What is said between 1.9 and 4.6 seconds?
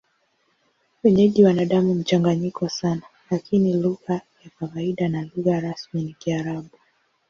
mchanganyiko sana, lakini lugha ya